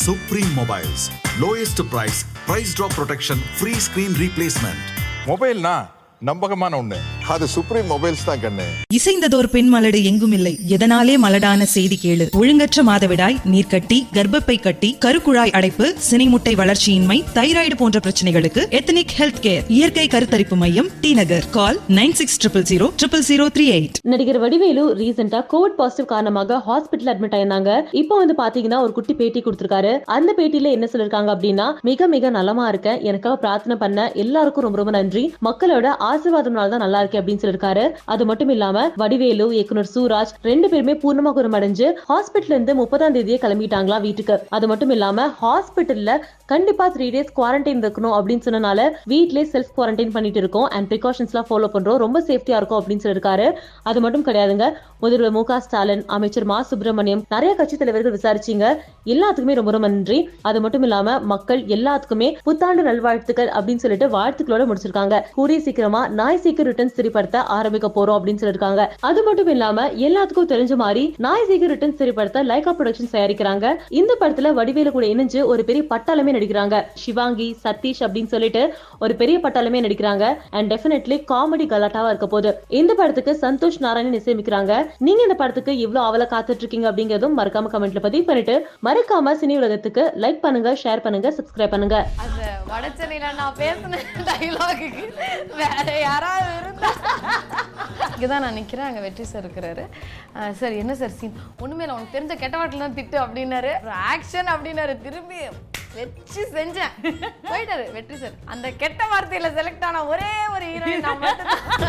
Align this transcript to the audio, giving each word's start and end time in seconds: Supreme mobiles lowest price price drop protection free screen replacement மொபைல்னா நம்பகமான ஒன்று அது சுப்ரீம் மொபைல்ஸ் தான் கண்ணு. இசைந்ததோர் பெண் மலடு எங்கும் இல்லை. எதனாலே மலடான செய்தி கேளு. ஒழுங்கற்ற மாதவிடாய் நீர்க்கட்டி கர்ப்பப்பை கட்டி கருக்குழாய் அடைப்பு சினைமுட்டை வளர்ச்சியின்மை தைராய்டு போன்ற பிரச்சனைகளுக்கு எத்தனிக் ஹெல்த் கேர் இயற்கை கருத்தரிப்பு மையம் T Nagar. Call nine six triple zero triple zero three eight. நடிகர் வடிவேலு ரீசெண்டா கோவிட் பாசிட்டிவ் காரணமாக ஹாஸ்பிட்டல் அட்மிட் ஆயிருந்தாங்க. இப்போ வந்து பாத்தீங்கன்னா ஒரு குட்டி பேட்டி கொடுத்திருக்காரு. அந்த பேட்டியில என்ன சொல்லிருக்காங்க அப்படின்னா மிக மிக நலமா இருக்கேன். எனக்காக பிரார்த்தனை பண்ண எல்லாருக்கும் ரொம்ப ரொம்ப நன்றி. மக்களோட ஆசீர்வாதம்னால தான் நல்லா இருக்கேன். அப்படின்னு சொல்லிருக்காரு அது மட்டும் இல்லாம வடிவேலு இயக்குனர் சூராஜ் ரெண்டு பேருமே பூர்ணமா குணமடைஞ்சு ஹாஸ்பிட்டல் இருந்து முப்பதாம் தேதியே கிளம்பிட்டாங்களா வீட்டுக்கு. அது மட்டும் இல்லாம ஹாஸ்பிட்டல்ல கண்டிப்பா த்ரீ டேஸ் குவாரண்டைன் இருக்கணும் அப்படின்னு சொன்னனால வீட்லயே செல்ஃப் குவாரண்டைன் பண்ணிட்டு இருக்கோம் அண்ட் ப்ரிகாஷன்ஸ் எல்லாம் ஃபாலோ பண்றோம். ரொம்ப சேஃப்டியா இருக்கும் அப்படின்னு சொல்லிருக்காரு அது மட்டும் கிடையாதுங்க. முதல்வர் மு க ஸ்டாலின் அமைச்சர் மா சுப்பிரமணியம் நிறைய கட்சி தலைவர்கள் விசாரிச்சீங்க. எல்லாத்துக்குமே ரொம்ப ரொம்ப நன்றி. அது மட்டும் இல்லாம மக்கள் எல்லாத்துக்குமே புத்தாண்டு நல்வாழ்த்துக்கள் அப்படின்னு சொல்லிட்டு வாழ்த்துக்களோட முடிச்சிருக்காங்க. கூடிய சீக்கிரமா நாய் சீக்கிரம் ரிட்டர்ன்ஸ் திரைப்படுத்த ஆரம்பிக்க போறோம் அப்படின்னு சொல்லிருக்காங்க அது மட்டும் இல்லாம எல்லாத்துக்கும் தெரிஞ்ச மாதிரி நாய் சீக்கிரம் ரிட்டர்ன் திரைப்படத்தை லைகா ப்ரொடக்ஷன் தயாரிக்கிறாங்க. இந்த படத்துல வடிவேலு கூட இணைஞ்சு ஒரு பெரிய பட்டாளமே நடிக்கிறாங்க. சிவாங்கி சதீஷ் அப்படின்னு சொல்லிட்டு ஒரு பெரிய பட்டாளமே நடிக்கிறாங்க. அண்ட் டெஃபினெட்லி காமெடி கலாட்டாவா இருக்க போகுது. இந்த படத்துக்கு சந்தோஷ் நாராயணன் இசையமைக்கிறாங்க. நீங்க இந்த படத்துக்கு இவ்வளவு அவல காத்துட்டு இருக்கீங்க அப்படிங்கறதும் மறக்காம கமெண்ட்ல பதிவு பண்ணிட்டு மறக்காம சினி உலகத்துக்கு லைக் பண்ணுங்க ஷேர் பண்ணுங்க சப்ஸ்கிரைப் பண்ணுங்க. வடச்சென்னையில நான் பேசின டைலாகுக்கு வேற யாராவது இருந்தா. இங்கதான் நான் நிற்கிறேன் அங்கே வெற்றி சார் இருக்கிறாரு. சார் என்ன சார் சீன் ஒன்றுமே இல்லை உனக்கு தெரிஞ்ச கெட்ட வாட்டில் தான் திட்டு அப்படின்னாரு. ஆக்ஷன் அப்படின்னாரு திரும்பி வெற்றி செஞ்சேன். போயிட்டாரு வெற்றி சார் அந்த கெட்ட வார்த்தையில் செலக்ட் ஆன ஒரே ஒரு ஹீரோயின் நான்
Supreme 0.00 0.52
mobiles 0.54 1.04
lowest 1.40 1.80
price 1.90 2.18
price 2.46 2.72
drop 2.76 2.94
protection 2.94 3.40
free 3.56 3.72
screen 3.86 4.14
replacement 4.14 4.84
மொபைல்னா 5.26 5.74
நம்பகமான 6.22 6.72
ஒன்று 6.78 6.98
அது 7.34 7.46
சுப்ரீம் 7.54 7.88
மொபைல்ஸ் 7.90 8.22
தான் 8.28 8.40
கண்ணு. 8.44 8.64
இசைந்ததோர் 8.96 9.48
பெண் 9.52 9.68
மலடு 9.74 9.98
எங்கும் 10.10 10.32
இல்லை. 10.36 10.52
எதனாலே 10.76 11.14
மலடான 11.24 11.66
செய்தி 11.74 11.96
கேளு. 12.04 12.24
ஒழுங்கற்ற 12.40 12.82
மாதவிடாய் 12.88 13.36
நீர்க்கட்டி 13.52 13.98
கர்ப்பப்பை 14.16 14.56
கட்டி 14.60 14.90
கருக்குழாய் 15.04 15.52
அடைப்பு 15.58 15.86
சினைமுட்டை 16.06 16.54
வளர்ச்சியின்மை 16.60 17.18
தைராய்டு 17.36 17.76
போன்ற 17.82 18.00
பிரச்சனைகளுக்கு 18.06 18.62
எத்தனிக் 18.78 19.14
ஹெல்த் 19.18 19.42
கேர் 19.46 19.62
இயற்கை 19.76 20.06
கருத்தரிப்பு 20.14 20.56
மையம் 20.62 20.88
T 21.00 21.12
Nagar. 21.20 21.46
Call 21.50 21.78
nine 21.98 22.16
six 22.20 22.38
triple 22.42 22.66
zero 22.70 22.88
triple 23.02 23.24
zero 23.28 23.46
three 23.56 23.66
eight. 23.76 24.00
நடிகர் 24.14 24.40
வடிவேலு 24.46 24.84
ரீசெண்டா 25.02 25.42
கோவிட் 25.54 25.78
பாசிட்டிவ் 25.80 26.10
காரணமாக 26.14 26.58
ஹாஸ்பிட்டல் 26.68 27.12
அட்மிட் 27.14 27.36
ஆயிருந்தாங்க. 27.38 27.70
இப்போ 28.02 28.16
வந்து 28.22 28.36
பாத்தீங்கன்னா 28.42 28.80
ஒரு 28.86 28.92
குட்டி 28.98 29.16
பேட்டி 29.20 29.42
கொடுத்திருக்காரு. 29.46 29.94
அந்த 30.16 30.30
பேட்டியில 30.40 30.74
என்ன 30.78 30.88
சொல்லிருக்காங்க 30.94 31.32
அப்படின்னா 31.36 31.68
மிக 31.90 32.08
மிக 32.16 32.30
நலமா 32.38 32.66
இருக்கேன். 32.68 33.00
எனக்காக 33.10 33.36
பிரார்த்தனை 33.46 33.78
பண்ண 33.84 34.10
எல்லாருக்கும் 34.26 34.68
ரொம்ப 34.68 34.78
ரொம்ப 34.82 34.94
நன்றி. 34.98 35.24
மக்களோட 35.50 35.88
ஆசீர்வாதம்னால 36.10 36.74
தான் 36.74 36.84
நல்லா 36.86 36.98
இருக்கேன். 36.98 37.18
அப்படின்னு 37.20 37.42
சொல்லிருக்காரு 37.44 37.84
அது 38.14 38.24
மட்டும் 38.30 38.52
இல்லாம 38.56 38.86
வடிவேலு 39.02 39.46
இயக்குனர் 39.56 39.90
சூராஜ் 39.94 40.34
ரெண்டு 40.50 40.68
பேருமே 40.68 40.94
பூர்ணமா 41.04 41.32
குணமடைஞ்சு 41.38 41.86
ஹாஸ்பிட்டல் 42.10 42.54
இருந்து 42.54 42.74
முப்பதாம் 42.74 43.14
தேதியே 43.14 43.38
கிளம்பிட்டாங்களா 43.44 44.00
வீட்டுக்கு. 44.00 44.36
அது 44.48 44.66
மட்டும் 44.72 44.92
இல்லாம 44.96 45.26
ஹாஸ்பிட்டல்ல 45.42 46.10
கண்டிப்பா 46.52 46.84
த்ரீ 46.94 47.06
டேஸ் 47.14 47.32
குவாரண்டைன் 47.36 47.82
இருக்கணும் 47.84 48.14
அப்படின்னு 48.18 48.44
சொன்னனால 48.46 48.80
வீட்லயே 49.12 49.44
செல்ஃப் 49.52 49.74
குவாரண்டைன் 49.76 50.14
பண்ணிட்டு 50.16 50.40
இருக்கோம் 50.42 50.68
அண்ட் 50.76 50.88
ப்ரிகாஷன்ஸ் 50.92 51.32
எல்லாம் 51.32 51.48
ஃபாலோ 51.50 51.68
பண்றோம். 51.74 51.98
ரொம்ப 52.04 52.18
சேஃப்டியா 52.28 52.56
இருக்கும் 52.60 52.78
அப்படின்னு 52.80 53.04
சொல்லிருக்காரு 53.04 53.46
அது 53.90 53.98
மட்டும் 54.04 54.24
கிடையாதுங்க. 54.24 54.66
முதல்வர் 55.00 55.34
மு 55.36 55.42
க 55.50 55.60
ஸ்டாலின் 55.60 56.02
அமைச்சர் 56.16 56.46
மா 56.50 56.56
சுப்பிரமணியம் 56.70 57.22
நிறைய 57.34 57.52
கட்சி 57.54 57.76
தலைவர்கள் 57.76 58.16
விசாரிச்சீங்க. 58.16 58.64
எல்லாத்துக்குமே 59.12 59.54
ரொம்ப 59.60 59.70
ரொம்ப 59.76 59.88
நன்றி. 59.88 60.18
அது 60.48 60.60
மட்டும் 60.64 60.82
இல்லாம 60.82 61.18
மக்கள் 61.32 61.62
எல்லாத்துக்குமே 61.76 62.28
புத்தாண்டு 62.48 62.82
நல்வாழ்த்துக்கள் 62.82 63.50
அப்படின்னு 63.58 63.82
சொல்லிட்டு 63.84 64.08
வாழ்த்துக்களோட 64.16 64.64
முடிச்சிருக்காங்க. 64.70 65.20
கூடிய 65.38 65.60
சீக்கிரமா 65.60 66.02
நாய் 66.20 66.42
சீக்கிரம் 66.44 66.72
ரிட்டர்ன்ஸ் 66.72 66.98
திரைப்படுத்த 67.10 67.38
ஆரம்பிக்க 67.56 67.88
போறோம் 67.94 68.16
அப்படின்னு 68.18 68.40
சொல்லிருக்காங்க 68.42 68.82
அது 69.08 69.20
மட்டும் 69.26 69.50
இல்லாம 69.54 69.86
எல்லாத்துக்கும் 70.06 70.50
தெரிஞ்ச 70.52 70.74
மாதிரி 70.82 71.02
நாய் 71.24 71.46
சீக்கிரம் 71.48 71.72
ரிட்டர்ன் 71.72 71.96
திரைப்படத்தை 72.00 72.40
லைகா 72.50 72.72
ப்ரொடக்ஷன் 72.78 73.12
தயாரிக்கிறாங்க. 73.14 73.66
இந்த 74.00 74.12
படத்துல 74.20 74.52
வடிவேலு 74.58 74.90
கூட 74.96 75.06
இணைஞ்சு 75.14 75.40
ஒரு 75.52 75.62
பெரிய 75.68 75.82
பட்டாளமே 75.92 76.34
நடிக்கிறாங்க. 76.36 76.76
சிவாங்கி 77.02 77.48
சதீஷ் 77.64 78.02
அப்படின்னு 78.06 78.32
சொல்லிட்டு 78.34 78.62
ஒரு 79.04 79.14
பெரிய 79.22 79.38
பட்டாளமே 79.44 79.80
நடிக்கிறாங்க. 79.86 80.24
அண்ட் 80.56 80.70
டெஃபினெட்லி 80.74 81.18
காமெடி 81.32 81.66
கலாட்டாவா 81.72 82.12
இருக்க 82.12 82.28
போகுது. 82.34 82.52
இந்த 82.80 82.94
படத்துக்கு 83.00 83.34
சந்தோஷ் 83.46 83.80
நாராயணன் 83.86 84.18
இசையமைக்கிறாங்க. 84.20 84.72
நீங்க 85.08 85.22
இந்த 85.28 85.38
படத்துக்கு 85.42 85.74
இவ்வளவு 85.84 86.06
அவல 86.10 86.26
காத்துட்டு 86.34 86.64
இருக்கீங்க 86.64 86.88
அப்படிங்கறதும் 86.92 87.36
மறக்காம 87.40 87.72
கமெண்ட்ல 87.74 88.02
பதிவு 88.08 88.26
பண்ணிட்டு 88.30 88.56
மறக்காம 88.88 89.36
சினி 89.42 89.56
உலகத்துக்கு 89.62 90.04
லைக் 90.24 90.42
பண்ணுங்க 90.46 90.72
ஷேர் 90.84 91.04
பண்ணுங்க 91.06 91.30
சப்ஸ்கிரைப் 91.38 91.74
பண்ணுங்க. 91.76 91.98
வடச்சென்னையில 92.72 93.32
நான் 93.40 93.58
பேசின 93.62 94.00
டைலாகுக்கு 94.28 95.04
வேற 95.60 95.86
யாராவது 96.06 96.50
இருந்தா. 96.60 96.90
இங்கதான் 98.14 98.44
நான் 98.44 98.58
நிற்கிறேன் 98.58 98.88
அங்கே 98.88 99.02
வெற்றி 99.06 99.24
சார் 99.32 99.44
இருக்கிறாரு. 99.44 99.84
சார் 100.60 100.80
என்ன 100.82 100.94
சார் 101.00 101.16
சீன் 101.18 101.36
ஒன்றுமே 101.64 101.84
இல்லை 101.84 101.96
உனக்கு 101.96 102.16
தெரிஞ்ச 102.16 102.36
கெட்ட 102.42 102.56
வாட்டில் 102.60 102.84
தான் 102.84 102.96
திட்டு 103.00 103.18
அப்படின்னாரு. 103.24 103.72
ஆக்ஷன் 104.12 104.52
அப்படின்னாரு 104.54 104.94
திரும்பி 105.06 105.40
வெற்றி 105.98 106.42
செஞ்சேன். 106.56 106.92
போயிட்டாரு 107.50 107.84
வெற்றி 107.94 108.16
சார் 108.22 108.34
அந்த 108.54 108.66
கெட்ட 108.82 109.00
வார்த்தையில் 109.12 109.54
செலக்ட் 109.56 109.86
ஆன 109.88 110.02
ஒரே 110.12 110.30
ஒரு 110.54 110.66
ஹீரோயின் 110.72 111.06
நான் 111.06 111.24